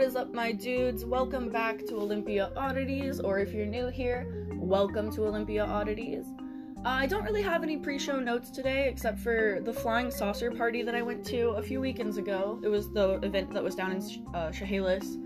What 0.00 0.08
is 0.08 0.16
up, 0.16 0.32
my 0.32 0.50
dudes? 0.50 1.04
Welcome 1.04 1.50
back 1.50 1.84
to 1.88 1.96
Olympia 1.96 2.52
Oddities, 2.56 3.20
or 3.20 3.38
if 3.38 3.52
you're 3.52 3.66
new 3.66 3.88
here, 3.88 4.48
welcome 4.54 5.12
to 5.12 5.26
Olympia 5.26 5.62
Oddities. 5.62 6.24
Uh, 6.78 6.88
I 6.88 7.06
don't 7.06 7.22
really 7.22 7.42
have 7.42 7.62
any 7.62 7.76
pre 7.76 7.98
show 7.98 8.18
notes 8.18 8.48
today 8.48 8.88
except 8.88 9.18
for 9.18 9.60
the 9.62 9.74
flying 9.74 10.10
saucer 10.10 10.50
party 10.50 10.82
that 10.84 10.94
I 10.94 11.02
went 11.02 11.22
to 11.26 11.50
a 11.50 11.62
few 11.62 11.82
weekends 11.82 12.16
ago. 12.16 12.58
It 12.64 12.68
was 12.68 12.90
the 12.90 13.20
event 13.22 13.52
that 13.52 13.62
was 13.62 13.74
down 13.74 13.92
in 13.92 14.26
uh, 14.34 14.50
Chehalis. 14.50 15.18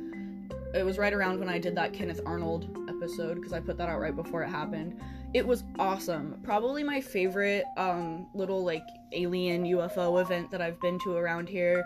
It 0.74 0.84
was 0.84 0.98
right 0.98 1.12
around 1.12 1.38
when 1.38 1.48
I 1.48 1.60
did 1.60 1.76
that 1.76 1.92
Kenneth 1.92 2.20
Arnold 2.26 2.76
episode 2.88 3.36
because 3.36 3.52
I 3.52 3.60
put 3.60 3.78
that 3.78 3.88
out 3.88 4.00
right 4.00 4.16
before 4.16 4.42
it 4.42 4.48
happened. 4.48 5.00
It 5.34 5.46
was 5.46 5.62
awesome. 5.78 6.40
Probably 6.42 6.82
my 6.82 7.00
favorite 7.00 7.64
um, 7.76 8.26
little 8.34 8.64
like 8.64 8.82
alien 9.12 9.62
UFO 9.66 10.20
event 10.20 10.50
that 10.50 10.60
I've 10.60 10.80
been 10.80 10.98
to 11.04 11.14
around 11.14 11.48
here 11.48 11.84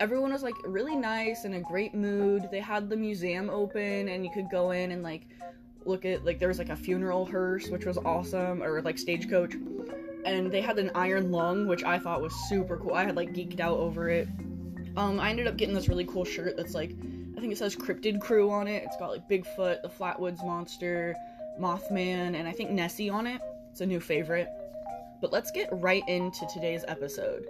everyone 0.00 0.32
was 0.32 0.42
like 0.42 0.54
really 0.64 0.96
nice 0.96 1.44
and 1.44 1.54
in 1.54 1.60
a 1.60 1.64
great 1.64 1.94
mood. 1.94 2.48
They 2.50 2.60
had 2.60 2.88
the 2.88 2.96
museum 2.96 3.50
open 3.50 4.08
and 4.08 4.24
you 4.24 4.30
could 4.30 4.50
go 4.50 4.70
in 4.70 4.92
and 4.92 5.02
like 5.02 5.26
look 5.84 6.04
at 6.04 6.24
like 6.24 6.38
there 6.38 6.48
was 6.48 6.58
like 6.58 6.68
a 6.68 6.76
funeral 6.76 7.24
hearse 7.24 7.68
which 7.68 7.86
was 7.86 7.96
awesome 7.98 8.62
or 8.62 8.82
like 8.82 8.98
stagecoach 8.98 9.54
and 10.26 10.50
they 10.50 10.60
had 10.60 10.78
an 10.78 10.90
iron 10.94 11.30
lung 11.30 11.66
which 11.66 11.82
I 11.84 11.98
thought 11.98 12.20
was 12.20 12.34
super 12.48 12.76
cool. 12.76 12.94
I 12.94 13.04
had 13.04 13.16
like 13.16 13.32
geeked 13.32 13.60
out 13.60 13.78
over 13.78 14.08
it. 14.08 14.28
Um 14.96 15.18
I 15.20 15.30
ended 15.30 15.46
up 15.46 15.56
getting 15.56 15.74
this 15.74 15.88
really 15.88 16.04
cool 16.04 16.24
shirt 16.24 16.56
that's 16.56 16.74
like 16.74 16.90
I 17.36 17.40
think 17.40 17.52
it 17.52 17.58
says 17.58 17.76
Cryptid 17.76 18.20
Crew 18.20 18.50
on 18.50 18.66
it. 18.66 18.82
It's 18.84 18.96
got 18.96 19.10
like 19.10 19.28
Bigfoot, 19.28 19.82
the 19.82 19.88
Flatwoods 19.88 20.44
monster, 20.44 21.14
Mothman, 21.60 22.34
and 22.34 22.48
I 22.48 22.52
think 22.52 22.70
Nessie 22.70 23.08
on 23.10 23.28
it. 23.28 23.40
It's 23.70 23.80
a 23.80 23.86
new 23.86 24.00
favorite. 24.00 24.48
But 25.20 25.32
let's 25.32 25.52
get 25.52 25.68
right 25.70 26.02
into 26.08 26.46
today's 26.52 26.84
episode. 26.88 27.46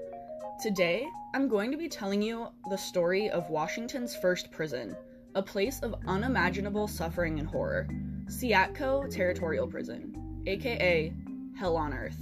Today, 0.60 1.08
I'm 1.36 1.46
going 1.46 1.70
to 1.70 1.76
be 1.76 1.88
telling 1.88 2.20
you 2.20 2.48
the 2.68 2.76
story 2.76 3.30
of 3.30 3.48
Washington's 3.48 4.16
first 4.16 4.50
prison, 4.50 4.96
a 5.36 5.42
place 5.42 5.78
of 5.84 5.94
unimaginable 6.08 6.88
suffering 6.88 7.38
and 7.38 7.48
horror, 7.48 7.86
Seatco 8.24 9.08
Territorial 9.08 9.68
Prison, 9.68 10.42
aka 10.48 11.14
Hell 11.56 11.76
on 11.76 11.92
Earth. 11.94 12.18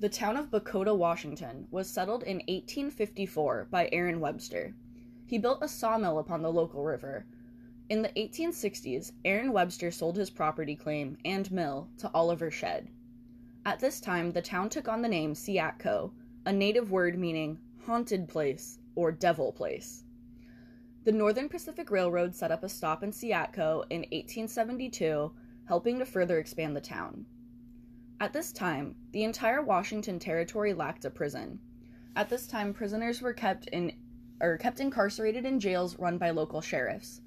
The 0.00 0.10
town 0.10 0.36
of 0.36 0.50
Bucoda, 0.50 0.94
Washington, 0.94 1.66
was 1.70 1.88
settled 1.88 2.22
in 2.24 2.36
1854 2.48 3.68
by 3.70 3.88
Aaron 3.92 4.20
Webster. 4.20 4.74
He 5.24 5.38
built 5.38 5.62
a 5.62 5.68
sawmill 5.68 6.18
upon 6.18 6.42
the 6.42 6.52
local 6.52 6.84
river, 6.84 7.24
in 7.88 8.02
the 8.02 8.08
1860s, 8.10 9.12
Aaron 9.24 9.52
Webster 9.52 9.90
sold 9.90 10.16
his 10.16 10.30
property 10.30 10.76
claim 10.76 11.16
and 11.24 11.50
mill 11.50 11.88
to 11.98 12.10
Oliver 12.12 12.50
Shedd. 12.50 12.88
At 13.64 13.80
this 13.80 14.00
time, 14.00 14.32
the 14.32 14.42
town 14.42 14.68
took 14.68 14.88
on 14.88 15.02
the 15.02 15.08
name 15.08 15.34
Seatco, 15.34 16.12
a 16.44 16.52
native 16.52 16.90
word 16.90 17.18
meaning 17.18 17.58
haunted 17.86 18.28
place 18.28 18.78
or 18.94 19.10
devil 19.10 19.52
place. 19.52 20.04
The 21.04 21.12
Northern 21.12 21.48
Pacific 21.48 21.90
Railroad 21.90 22.34
set 22.34 22.50
up 22.50 22.62
a 22.62 22.68
stop 22.68 23.02
in 23.02 23.10
Seatco 23.10 23.84
in 23.88 24.00
1872, 24.00 25.32
helping 25.64 25.98
to 25.98 26.04
further 26.04 26.38
expand 26.38 26.76
the 26.76 26.82
town. 26.82 27.24
At 28.20 28.32
this 28.32 28.52
time, 28.52 28.96
the 29.12 29.24
entire 29.24 29.62
Washington 29.62 30.18
territory 30.18 30.74
lacked 30.74 31.04
a 31.04 31.10
prison. 31.10 31.60
At 32.16 32.28
this 32.28 32.46
time, 32.46 32.74
prisoners 32.74 33.22
were 33.22 33.32
kept 33.32 33.68
in 33.68 33.92
or 34.40 34.58
kept 34.58 34.80
incarcerated 34.80 35.46
in 35.46 35.60
jails 35.60 35.98
run 35.98 36.18
by 36.18 36.30
local 36.30 36.60
sheriffs. 36.60 37.20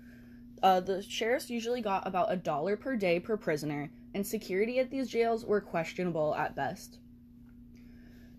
Uh, 0.63 0.79
the 0.79 1.01
sheriffs 1.01 1.49
usually 1.49 1.81
got 1.81 2.05
about 2.07 2.31
a 2.31 2.35
dollar 2.35 2.77
per 2.77 2.95
day 2.95 3.19
per 3.19 3.35
prisoner, 3.35 3.89
and 4.13 4.25
security 4.25 4.79
at 4.79 4.91
these 4.91 5.09
jails 5.09 5.45
were 5.45 5.61
questionable 5.61 6.35
at 6.35 6.55
best. 6.55 6.99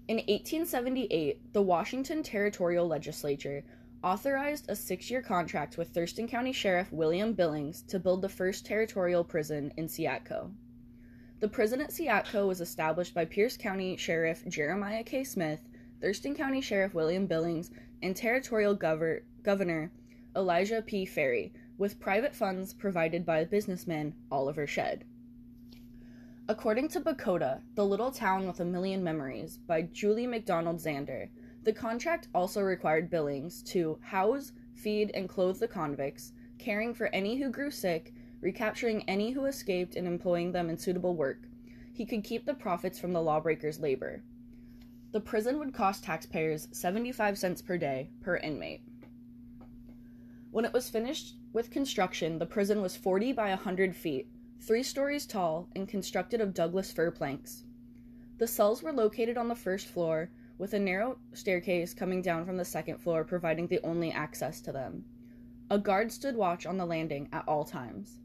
In 0.08 0.16
1878, 0.16 1.52
the 1.52 1.62
Washington 1.62 2.22
Territorial 2.22 2.86
Legislature 2.86 3.64
authorized 4.04 4.68
a 4.68 4.76
six 4.76 5.10
year 5.10 5.22
contract 5.22 5.78
with 5.78 5.88
Thurston 5.88 6.28
County 6.28 6.52
Sheriff 6.52 6.92
William 6.92 7.32
Billings 7.32 7.82
to 7.82 7.98
build 7.98 8.22
the 8.22 8.28
first 8.28 8.66
territorial 8.66 9.24
prison 9.24 9.72
in 9.76 9.86
Seatco. 9.86 10.52
The 11.40 11.48
prison 11.48 11.80
at 11.80 11.90
Seatco 11.90 12.46
was 12.46 12.60
established 12.60 13.14
by 13.14 13.24
Pierce 13.24 13.56
County 13.56 13.96
Sheriff 13.96 14.44
Jeremiah 14.48 15.02
K. 15.02 15.24
Smith, 15.24 15.60
Thurston 16.00 16.34
County 16.34 16.60
Sheriff 16.60 16.94
William 16.94 17.26
Billings, 17.26 17.70
and 18.02 18.14
Territorial 18.14 18.76
Gover- 18.76 19.22
Governor 19.42 19.90
Elijah 20.36 20.82
P. 20.82 21.04
Ferry, 21.04 21.52
with 21.82 21.98
private 21.98 22.32
funds 22.32 22.72
provided 22.72 23.26
by 23.26 23.44
businessman 23.44 24.14
Oliver 24.30 24.68
Shedd. 24.68 25.04
According 26.46 26.86
to 26.90 27.00
Bucoda, 27.00 27.60
The 27.74 27.84
Little 27.84 28.12
Town 28.12 28.46
with 28.46 28.60
a 28.60 28.64
Million 28.64 29.02
Memories 29.02 29.56
by 29.56 29.82
Julie 29.82 30.28
MacDonald 30.28 30.76
Zander, 30.76 31.28
the 31.64 31.72
contract 31.72 32.28
also 32.32 32.60
required 32.60 33.10
Billings 33.10 33.64
to 33.64 33.98
house, 34.00 34.52
feed, 34.76 35.10
and 35.12 35.28
clothe 35.28 35.58
the 35.58 35.66
convicts, 35.66 36.30
caring 36.56 36.94
for 36.94 37.08
any 37.08 37.34
who 37.42 37.50
grew 37.50 37.72
sick, 37.72 38.14
recapturing 38.40 39.02
any 39.08 39.32
who 39.32 39.46
escaped, 39.46 39.96
and 39.96 40.06
employing 40.06 40.52
them 40.52 40.70
in 40.70 40.78
suitable 40.78 41.16
work. 41.16 41.48
He 41.92 42.06
could 42.06 42.22
keep 42.22 42.46
the 42.46 42.54
profits 42.54 43.00
from 43.00 43.12
the 43.12 43.22
lawbreakers' 43.22 43.80
labor. 43.80 44.22
The 45.10 45.20
prison 45.20 45.58
would 45.58 45.74
cost 45.74 46.04
taxpayers 46.04 46.68
75 46.70 47.36
cents 47.36 47.60
per 47.60 47.76
day 47.76 48.10
per 48.20 48.36
inmate. 48.36 48.82
When 50.52 50.64
it 50.64 50.72
was 50.72 50.88
finished 50.88 51.34
with 51.52 51.70
construction, 51.70 52.38
the 52.38 52.46
prison 52.46 52.80
was 52.80 52.96
40 52.96 53.32
by 53.32 53.50
100 53.50 53.94
feet, 53.94 54.28
three 54.60 54.82
stories 54.82 55.26
tall, 55.26 55.68
and 55.74 55.88
constructed 55.88 56.40
of 56.40 56.54
Douglas 56.54 56.92
fir 56.92 57.10
planks. 57.10 57.64
The 58.38 58.46
cells 58.46 58.82
were 58.82 58.92
located 58.92 59.36
on 59.36 59.48
the 59.48 59.54
first 59.54 59.86
floor, 59.86 60.30
with 60.58 60.74
a 60.74 60.78
narrow 60.78 61.18
staircase 61.32 61.94
coming 61.94 62.22
down 62.22 62.44
from 62.46 62.56
the 62.56 62.64
second 62.64 62.98
floor 62.98 63.24
providing 63.24 63.66
the 63.66 63.80
only 63.82 64.12
access 64.12 64.60
to 64.60 64.72
them. 64.72 65.04
A 65.70 65.78
guard 65.78 66.12
stood 66.12 66.36
watch 66.36 66.66
on 66.66 66.76
the 66.76 66.86
landing 66.86 67.28
at 67.32 67.46
all 67.48 67.64
times. 67.64 68.20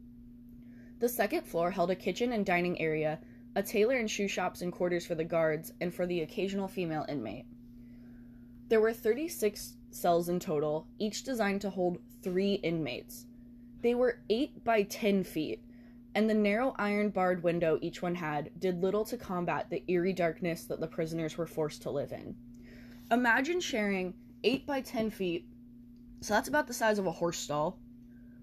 The 0.99 1.09
second 1.09 1.43
floor 1.43 1.71
held 1.71 1.91
a 1.91 1.95
kitchen 1.95 2.31
and 2.31 2.45
dining 2.45 2.79
area, 2.81 3.19
a 3.55 3.63
tailor 3.63 3.95
and 3.95 4.11
shoe 4.11 4.27
shops 4.27 4.61
and 4.61 4.71
quarters 4.71 5.05
for 5.05 5.15
the 5.15 5.23
guards, 5.23 5.71
and 5.79 5.93
for 5.93 6.05
the 6.05 6.21
occasional 6.21 6.67
female 6.67 7.05
inmate. 7.07 7.45
There 8.69 8.81
were 8.81 8.93
36 8.93 9.76
cells 9.89 10.29
in 10.29 10.39
total, 10.39 10.87
each 10.99 11.23
designed 11.23 11.61
to 11.61 11.69
hold 11.69 11.99
three 12.21 12.55
inmates. 12.55 13.25
They 13.81 13.95
were 13.95 14.21
8 14.29 14.63
by 14.63 14.83
10 14.83 15.23
feet, 15.23 15.63
and 16.15 16.29
the 16.29 16.33
narrow 16.33 16.73
iron 16.77 17.09
barred 17.09 17.43
window 17.43 17.77
each 17.81 18.01
one 18.01 18.15
had 18.15 18.51
did 18.59 18.81
little 18.81 19.05
to 19.05 19.17
combat 19.17 19.69
the 19.69 19.83
eerie 19.87 20.13
darkness 20.13 20.65
that 20.65 20.79
the 20.79 20.87
prisoners 20.87 21.37
were 21.37 21.45
forced 21.47 21.83
to 21.83 21.91
live 21.91 22.11
in. 22.11 22.35
Imagine 23.11 23.59
sharing 23.59 24.13
8 24.43 24.65
by 24.65 24.81
10 24.81 25.11
feet, 25.11 25.47
so 26.21 26.33
that's 26.33 26.49
about 26.49 26.67
the 26.67 26.73
size 26.73 26.99
of 26.99 27.05
a 27.05 27.11
horse 27.11 27.37
stall, 27.37 27.79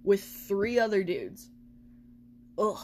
with 0.03 0.23
three 0.23 0.79
other 0.79 1.03
dudes. 1.03 1.51
Ugh. 2.59 2.79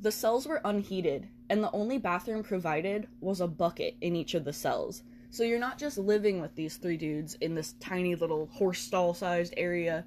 The 0.00 0.12
cells 0.12 0.46
were 0.46 0.60
unheated, 0.64 1.28
and 1.48 1.62
the 1.62 1.70
only 1.70 1.98
bathroom 1.98 2.42
provided 2.42 3.08
was 3.20 3.40
a 3.40 3.46
bucket 3.46 3.96
in 4.00 4.16
each 4.16 4.34
of 4.34 4.44
the 4.44 4.52
cells. 4.52 5.02
So 5.34 5.42
you're 5.42 5.58
not 5.58 5.78
just 5.78 5.98
living 5.98 6.40
with 6.40 6.54
these 6.54 6.76
three 6.76 6.96
dudes 6.96 7.34
in 7.40 7.56
this 7.56 7.72
tiny 7.80 8.14
little 8.14 8.46
horse 8.52 8.78
stall 8.78 9.14
sized 9.14 9.52
area, 9.56 10.04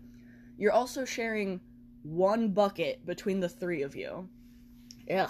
you're 0.57 0.71
also 0.71 1.03
sharing 1.03 1.59
one 2.03 2.51
bucket 2.53 3.05
between 3.05 3.41
the 3.41 3.49
three 3.49 3.81
of 3.81 3.93
you. 3.93 4.29
Ugh. 5.13 5.29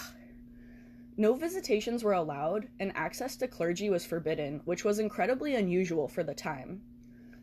No 1.18 1.34
visitations 1.34 2.03
were 2.03 2.13
allowed, 2.13 2.68
and 2.80 2.91
access 2.96 3.36
to 3.38 3.47
clergy 3.47 3.90
was 3.90 4.06
forbidden, 4.06 4.62
which 4.66 4.86
was 4.86 5.00
incredibly 5.00 5.56
unusual 5.56 6.07
for 6.07 6.22
the 6.22 6.36
time. 6.36 6.84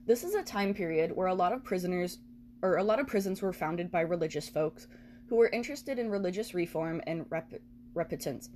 This 0.06 0.23
is 0.23 0.37
a 0.37 0.43
time 0.44 0.75
period 0.75 1.11
where 1.11 1.26
a 1.26 1.34
lot 1.34 1.52
of 1.52 1.64
prisoners, 1.64 2.20
or 2.62 2.76
a 2.76 2.84
lot 2.84 3.00
of 3.00 3.08
prisons 3.08 3.43
were 3.43 3.52
founded 3.52 3.90
by 3.90 4.02
religious 4.02 4.49
folks 4.49 4.87
who 5.26 5.34
were 5.34 5.49
interested 5.49 5.99
in 5.99 6.08
religious 6.08 6.55
reform 6.55 7.02
and 7.08 7.26
rep- 7.31 7.61
repentance, 7.94 8.49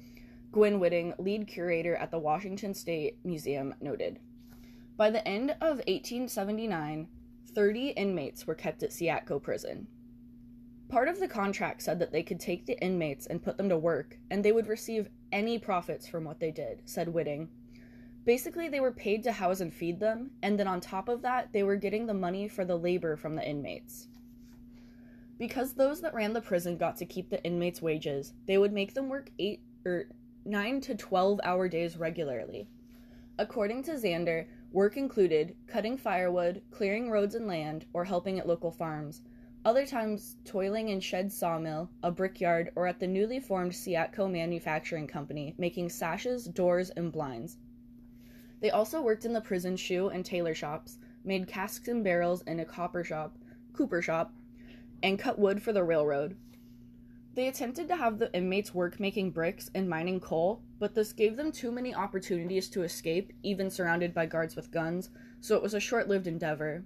Gwen 0.51 0.81
Whiting, 0.81 1.13
lead 1.19 1.47
curator 1.47 1.95
at 1.97 2.11
the 2.11 2.19
Washington 2.19 2.73
State 2.73 3.19
Museum, 3.23 3.75
noted. 3.81 4.19
By 4.97 5.11
the 5.11 5.27
end 5.29 5.51
of 5.61 5.79
1879, 5.87 7.07
30 7.55 7.89
inmates 7.91 8.47
were 8.47 8.55
kept 8.55 8.83
at 8.83 8.91
Seatco 8.91 9.43
Prison. 9.43 9.87
Part 10.89 11.09
of 11.09 11.21
the 11.21 11.29
contract 11.29 11.83
said 11.83 11.99
that 11.99 12.13
they 12.13 12.23
could 12.23 12.41
take 12.41 12.65
the 12.65 12.83
inmates 12.83 13.27
and 13.27 13.43
put 13.43 13.59
them 13.59 13.69
to 13.69 13.77
work, 13.77 14.19
and 14.31 14.43
they 14.43 14.53
would 14.53 14.69
receive 14.69 15.11
any 15.31 15.59
profits 15.59 16.09
from 16.09 16.25
what 16.25 16.41
they 16.41 16.51
did, 16.51 16.81
said 16.87 17.09
Whiting. 17.09 17.51
Basically, 18.25 18.69
they 18.69 18.81
were 18.81 18.93
paid 18.93 19.23
to 19.25 19.33
house 19.33 19.61
and 19.61 19.73
feed 19.73 20.01
them, 20.01 20.31
and 20.43 20.59
then 20.59 20.67
on 20.67 20.81
top 20.81 21.11
of 21.11 21.21
that, 21.23 21.53
they 21.53 21.63
were 21.63 21.77
getting 21.77 22.07
the 22.07 22.15
money 22.15 22.49
for 22.49 22.65
the 22.65 22.77
labor 22.77 23.17
from 23.17 23.35
the 23.35 23.47
inmates. 23.47 24.09
Because 25.39 25.75
those 25.75 26.01
that 26.01 26.15
ran 26.15 26.33
the 26.33 26.41
prison 26.41 26.79
got 26.79 26.97
to 26.97 27.07
keep 27.07 27.29
the 27.29 27.43
inmates' 27.45 27.83
wages, 27.83 28.33
they 28.47 28.57
would 28.57 28.73
make 28.73 28.95
them 28.95 29.11
work 29.11 29.31
eight 29.39 29.61
or 29.85 29.93
er, 29.93 30.09
9 30.49 30.81
to 30.81 30.95
12 30.95 31.41
hour 31.45 31.69
days 31.69 31.99
regularly. 31.99 32.71
According 33.39 33.83
to 33.83 33.93
Zander, 33.93 34.47
work 34.73 34.97
included 34.97 35.55
cutting 35.67 35.99
firewood, 35.99 36.63
clearing 36.71 37.11
roads 37.11 37.35
and 37.35 37.47
land, 37.47 37.85
or 37.93 38.07
helping 38.07 38.39
at 38.39 38.49
local 38.49 38.71
farms. 38.71 39.21
Other 39.63 39.85
times, 39.85 40.37
toiling 40.47 40.89
in 40.89 41.01
Shedd 41.01 41.31
sawmill, 41.31 41.91
a 42.03 42.11
brickyard, 42.11 42.73
or 42.75 42.87
at 42.87 42.99
the 42.99 43.07
newly 43.07 43.41
formed 43.41 43.73
Seatco 43.73 44.33
Manufacturing 44.33 45.07
Company, 45.07 45.55
making 45.59 45.91
sashes, 45.91 46.47
doors, 46.47 46.89
and 46.89 47.13
blinds. 47.13 47.59
They 48.61 48.71
also 48.71 49.03
worked 49.03 49.27
in 49.27 49.35
the 49.35 49.43
prison 49.43 49.77
shoe 49.77 50.09
and 50.09 50.25
tailor 50.25 50.55
shops, 50.55 50.99
made 51.25 51.47
casks 51.47 51.89
and 51.89 52.03
barrels 52.03 52.41
in 52.47 52.59
a 52.59 52.65
copper 52.65 53.05
shop, 53.05 53.37
cooper 53.75 54.01
shop, 54.01 54.33
and 55.03 55.19
cut 55.19 55.39
wood 55.39 55.63
for 55.63 55.75
the 55.75 55.85
railroad. 55.85 56.39
They 57.39 57.47
attempted 57.47 57.87
to 57.87 57.95
have 57.95 58.19
the 58.19 58.35
inmates 58.35 58.75
work 58.75 58.99
making 58.99 59.31
bricks 59.31 59.71
and 59.73 59.89
mining 59.89 60.19
coal, 60.19 60.61
but 60.81 60.97
this 60.97 61.13
gave 61.13 61.37
them 61.37 61.53
too 61.53 61.71
many 61.71 61.95
opportunities 61.95 62.69
to 62.71 62.83
escape, 62.83 63.33
even 63.45 63.71
surrounded 63.71 64.13
by 64.13 64.27
guards 64.27 64.57
with 64.57 64.73
guns, 64.73 65.11
so 65.41 65.55
it 65.55 65.63
was 65.63 65.73
a 65.73 65.79
short 65.79 66.09
lived 66.09 66.27
endeavor. 66.27 66.83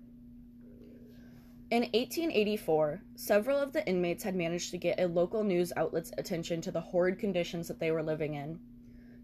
In 1.70 1.84
1884, 1.94 3.00
several 3.14 3.56
of 3.56 3.72
the 3.72 3.88
inmates 3.88 4.24
had 4.24 4.36
managed 4.36 4.72
to 4.72 4.76
get 4.76 5.00
a 5.00 5.06
local 5.06 5.42
news 5.42 5.72
outlet's 5.74 6.12
attention 6.18 6.60
to 6.60 6.70
the 6.70 6.82
horrid 6.82 7.18
conditions 7.18 7.66
that 7.68 7.80
they 7.80 7.90
were 7.90 8.02
living 8.02 8.34
in. 8.34 8.60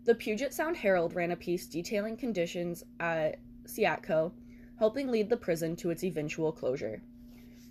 The 0.07 0.15
Puget 0.15 0.55
Sound 0.55 0.79
Herald 0.79 1.15
ran 1.15 1.33
a 1.33 1.37
piece 1.37 1.67
detailing 1.67 2.17
conditions 2.17 2.85
at 3.01 3.37
Seatco, 3.67 4.33
helping 4.79 5.09
lead 5.09 5.29
the 5.29 5.37
prison 5.37 5.77
to 5.77 5.91
its 5.91 6.05
eventual 6.05 6.53
closure. 6.53 7.03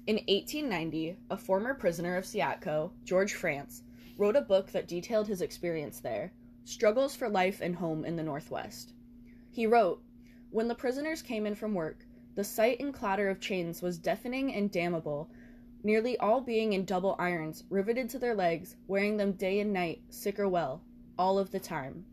In 0.08 0.16
1890, 0.30 1.18
a 1.30 1.36
former 1.36 1.74
prisoner 1.74 2.16
of 2.16 2.24
Seatco, 2.24 2.92
George 3.04 3.34
France, 3.34 3.84
wrote 4.18 4.38
a 4.38 4.42
book 4.42 4.72
that 4.72 4.88
detailed 4.88 5.28
his 5.28 5.42
experience 5.42 6.00
there 6.00 6.32
Struggles 6.64 7.14
for 7.14 7.28
Life 7.28 7.60
and 7.60 7.76
Home 7.76 8.06
in 8.06 8.16
the 8.16 8.24
Northwest. 8.24 8.94
He 9.52 9.68
wrote 9.68 10.02
When 10.50 10.70
the 10.70 10.76
prisoners 10.76 11.22
came 11.22 11.46
in 11.46 11.56
from 11.56 11.74
work, 11.74 12.06
the 12.36 12.46
sight 12.46 12.80
and 12.80 12.94
clatter 12.94 13.28
of 13.28 13.42
chains 13.42 13.82
was 13.82 13.98
deafening 13.98 14.54
and 14.54 14.72
damnable, 14.72 15.30
nearly 15.84 16.18
all 16.20 16.40
being 16.40 16.72
in 16.72 16.86
double 16.86 17.18
irons, 17.20 17.66
riveted 17.70 18.10
to 18.12 18.20
their 18.20 18.34
legs, 18.34 18.78
wearing 18.88 19.18
them 19.18 19.34
day 19.34 19.60
and 19.60 19.74
night, 19.74 20.04
sick 20.08 20.40
or 20.40 20.48
well, 20.48 20.82
all 21.20 21.38
of 21.38 21.52
the 21.52 21.60
time. 21.60 22.06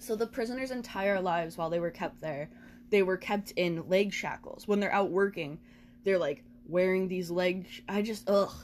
So 0.00 0.14
the 0.14 0.26
prisoners' 0.26 0.70
entire 0.70 1.18
lives 1.18 1.56
while 1.56 1.70
they 1.70 1.80
were 1.80 1.90
kept 1.90 2.20
there, 2.20 2.50
they 2.90 3.02
were 3.02 3.16
kept 3.16 3.52
in 3.52 3.88
leg 3.88 4.12
shackles. 4.12 4.68
When 4.68 4.80
they're 4.80 4.92
out 4.92 5.10
working, 5.10 5.60
they're 6.04 6.18
like 6.18 6.44
wearing 6.68 7.08
these 7.08 7.30
leg. 7.30 7.66
I 7.88 8.02
just 8.02 8.28
ugh, 8.28 8.54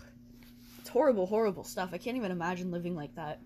it's 0.78 0.88
horrible, 0.90 1.26
horrible 1.26 1.64
stuff. 1.64 1.90
I 1.92 1.98
can't 1.98 2.16
even 2.16 2.30
imagine 2.30 2.70
living 2.70 2.94
like 2.94 3.14
that. 3.16 3.40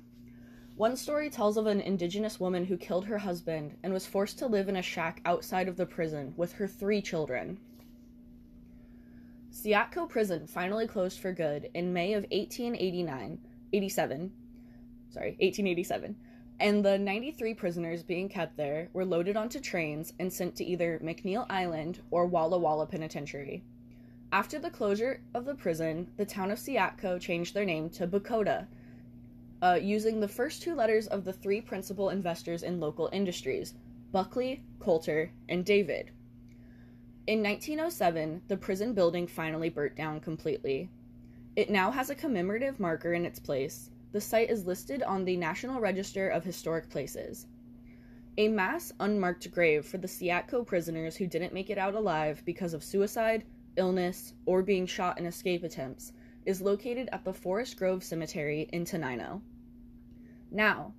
One 0.75 0.97
story 0.97 1.31
tells 1.31 1.57
of 1.57 1.67
an 1.67 1.81
indigenous 1.81 2.39
woman 2.39 2.65
who 2.65 2.77
killed 2.77 3.07
her 3.07 3.19
husband 3.19 3.77
and 3.83 3.93
was 3.93 4.07
forced 4.07 4.39
to 4.39 4.47
live 4.47 4.69
in 4.69 4.77
a 4.77 4.83
shack 4.83 5.21
outside 5.25 5.67
of 5.67 5.77
the 5.77 5.87
prison 5.87 6.35
with 6.37 6.53
her 6.53 6.69
three 6.69 7.03
children. 7.03 7.59
Seatco 9.51 10.09
Prison 10.09 10.47
finally 10.47 10.87
closed 10.87 11.19
for 11.19 11.33
good 11.33 11.69
in 11.75 11.93
May 11.93 12.13
of 12.13 12.23
1889, 12.31 13.41
87, 13.73 14.33
sorry, 15.11 15.31
1887, 15.41 16.15
and 16.61 16.85
the 16.85 16.97
93 16.97 17.55
prisoners 17.55 18.05
being 18.05 18.29
kept 18.29 18.57
there 18.57 18.89
were 18.93 19.05
loaded 19.05 19.37
onto 19.37 19.59
trains 19.59 20.13
and 20.21 20.33
sent 20.33 20.55
to 20.57 20.65
either 20.65 21.01
McNeil 21.03 21.45
Island 21.51 22.01
or 22.13 22.27
Walla 22.27 22.59
Walla 22.59 22.87
Penitentiary. 22.87 23.65
After 24.31 24.59
the 24.59 24.71
closure 24.71 25.23
of 25.33 25.47
the 25.47 25.55
prison, 25.55 26.13
the 26.19 26.27
town 26.27 26.51
of 26.51 26.59
Seatco 26.59 27.19
changed 27.19 27.55
their 27.55 27.65
name 27.65 27.89
to 27.91 28.07
Bucoda 28.07 28.67
uh, 29.63 29.79
using 29.81 30.21
the 30.21 30.29
first 30.29 30.61
two 30.61 30.75
letters 30.75 31.07
of 31.07 31.25
the 31.25 31.33
three 31.33 31.63
principal 31.63 32.11
investors 32.11 32.63
in 32.63 32.79
local 32.79 33.09
industries 33.11 33.75
Buckley, 34.13 34.63
Coulter, 34.81 35.31
and 35.49 35.65
David. 35.65 36.11
In 37.27 37.43
1907, 37.43 38.43
the 38.49 38.57
prison 38.57 38.93
building 38.93 39.27
finally 39.27 39.71
burnt 39.71 39.97
down 39.97 40.21
completely. 40.21 40.91
It 41.57 41.71
now 41.71 41.91
has 41.91 42.11
a 42.11 42.15
commemorative 42.15 42.79
marker 42.79 43.15
in 43.15 43.25
its 43.25 43.39
place. 43.39 43.91
The 44.13 44.21
site 44.21 44.51
is 44.51 44.67
listed 44.67 45.03
on 45.03 45.25
the 45.25 45.37
National 45.37 45.81
Register 45.81 46.29
of 46.29 46.45
Historic 46.45 46.89
Places. 46.91 47.47
A 48.37 48.49
mass 48.49 48.93
unmarked 49.01 49.51
grave 49.51 49.85
for 49.85 49.99
the 49.99 50.07
Seatco 50.07 50.67
prisoners 50.67 51.17
who 51.17 51.27
didn't 51.27 51.53
make 51.53 51.71
it 51.71 51.79
out 51.79 51.95
alive 51.95 52.43
because 52.45 52.73
of 52.73 52.85
suicide, 52.85 53.45
illness, 53.79 54.35
or 54.45 54.63
being 54.63 54.85
shot 54.85 55.19
in 55.19 55.25
escape 55.25 55.65
attempts 55.65 56.13
is 56.45 56.61
located 56.61 57.09
at 57.13 57.25
the 57.25 57.33
Forest 57.33 57.79
Grove 57.79 58.05
Cemetery 58.05 58.69
in 58.73 58.85
Tenino. 58.85 59.41
Now, 60.51 60.93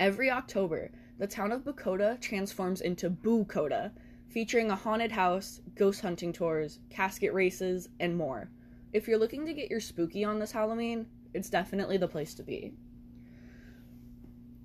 every 0.00 0.30
October, 0.30 0.90
the 1.18 1.26
town 1.26 1.52
of 1.52 1.64
Bucoda 1.64 2.20
transforms 2.20 2.80
into 2.80 3.10
Boo-Coda, 3.10 3.92
featuring 4.28 4.70
a 4.70 4.76
haunted 4.76 5.12
house, 5.12 5.60
ghost 5.74 6.00
hunting 6.00 6.32
tours, 6.32 6.78
casket 6.90 7.32
races, 7.32 7.88
and 8.00 8.16
more. 8.16 8.50
If 8.92 9.08
you're 9.08 9.18
looking 9.18 9.46
to 9.46 9.54
get 9.54 9.70
your 9.70 9.80
spooky 9.80 10.24
on 10.24 10.38
this 10.38 10.52
Halloween, 10.52 11.06
it's 11.32 11.50
definitely 11.50 11.96
the 11.96 12.08
place 12.08 12.34
to 12.34 12.42
be. 12.42 12.74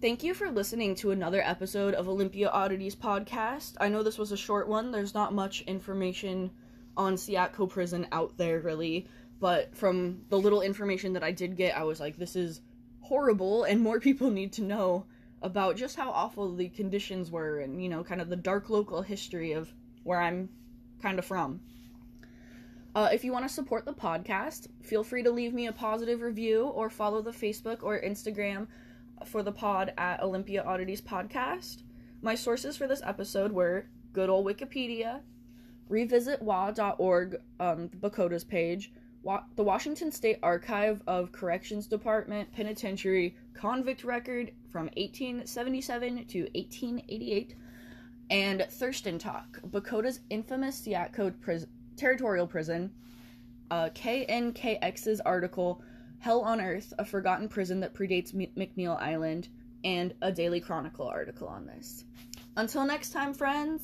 Thank 0.01 0.23
you 0.23 0.33
for 0.33 0.49
listening 0.49 0.95
to 0.95 1.11
another 1.11 1.41
episode 1.41 1.94
of 1.94 2.09
Olympia 2.09 2.49
Oddities 2.49 2.95
podcast. 2.95 3.75
I 3.79 3.87
know 3.87 4.01
this 4.03 4.17
was 4.17 4.31
a 4.31 4.37
short 4.37 4.67
one. 4.67 4.91
There's 4.91 5.13
not 5.13 5.33
much 5.33 5.61
information 5.61 6.51
on 6.97 7.15
Seatco 7.15 7.69
Prison 7.69 8.07
out 8.11 8.38
there, 8.38 8.59
really. 8.59 9.07
But 9.39 9.75
from 9.75 10.21
the 10.29 10.38
little 10.38 10.61
information 10.61 11.13
that 11.13 11.23
I 11.23 11.31
did 11.31 11.57
get, 11.57 11.77
I 11.77 11.83
was 11.83 11.99
like, 11.99 12.17
this 12.17 12.35
is 12.35 12.61
horrible, 12.99 13.63
and 13.63 13.81
more 13.81 13.99
people 14.07 14.31
need 14.31 14.53
to 14.53 14.63
know 14.63 15.05
about 15.41 15.75
just 15.75 15.95
how 15.95 16.11
awful 16.11 16.55
the 16.55 16.69
conditions 16.69 17.31
were 17.31 17.59
and, 17.59 17.81
you 17.81 17.89
know, 17.89 18.03
kind 18.03 18.21
of 18.21 18.29
the 18.29 18.35
dark 18.35 18.69
local 18.69 19.01
history 19.01 19.53
of 19.53 19.73
where 20.03 20.21
I'm 20.21 20.49
kind 21.01 21.17
of 21.17 21.25
from. 21.25 21.61
Uh, 22.94 23.09
if 23.13 23.23
you 23.23 23.31
want 23.31 23.47
to 23.47 23.53
support 23.53 23.85
the 23.85 23.94
podcast, 23.94 24.67
feel 24.83 25.03
free 25.03 25.23
to 25.23 25.31
leave 25.31 25.53
me 25.53 25.67
a 25.67 25.71
positive 25.71 26.21
review 26.21 26.65
or 26.65 26.89
follow 26.89 27.21
the 27.21 27.31
Facebook 27.31 27.83
or 27.83 27.99
Instagram 27.99 28.67
for 29.25 29.44
the 29.44 29.51
pod 29.51 29.94
at 29.97 30.21
Olympia 30.21 30.61
Oddities 30.63 31.01
Podcast. 31.01 31.83
My 32.21 32.35
sources 32.35 32.75
for 32.75 32.87
this 32.87 33.01
episode 33.03 33.51
were 33.51 33.85
good 34.13 34.29
old 34.29 34.45
Wikipedia, 34.45 35.21
revisitwa.org, 35.91 37.35
um, 37.59 37.89
the 37.89 37.97
Bucoda's 37.97 38.43
page, 38.43 38.91
Wa- 39.23 39.43
the 39.55 39.63
Washington 39.63 40.11
State 40.11 40.39
Archive 40.41 41.01
of 41.05 41.31
Corrections 41.31 41.85
Department 41.88 42.51
Penitentiary 42.53 43.35
Convict 43.53 44.03
Record 44.03 44.51
from 44.71 44.85
1877 44.97 46.25
to 46.27 46.39
1888, 46.55 47.55
and 48.29 48.65
Thurston 48.69 49.19
Talk, 49.19 49.59
Bucoda's 49.69 50.21
infamous 50.29 50.81
Seatco 50.81 51.39
pris- 51.41 51.67
territorial 51.97 52.47
prison, 52.47 52.92
uh, 53.69 53.89
KNKX's 53.94 55.21
article 55.21 55.83
Hell 56.19 56.42
on 56.42 56.61
Earth, 56.61 56.94
a 56.99 57.06
forgotten 57.06 57.49
prison 57.49 57.80
that 57.81 57.94
predates 57.94 58.33
M- 58.33 58.51
McNeil 58.56 58.99
Island, 59.01 59.49
and 59.83 60.13
a 60.21 60.31
Daily 60.31 60.61
Chronicle 60.61 61.07
article 61.07 61.47
on 61.47 61.66
this. 61.66 62.06
Until 62.56 62.85
next 62.85 63.11
time, 63.11 63.33
friends. 63.33 63.81